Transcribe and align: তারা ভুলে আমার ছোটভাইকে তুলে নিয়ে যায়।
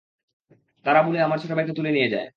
তারা 0.85 0.99
ভুলে 1.05 1.19
আমার 1.21 1.39
ছোটভাইকে 1.41 1.73
তুলে 1.73 1.91
নিয়ে 1.91 2.11
যায়। 2.13 2.27